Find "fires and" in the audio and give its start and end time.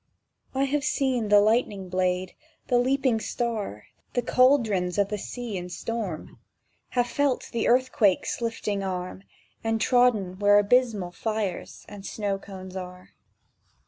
11.11-12.03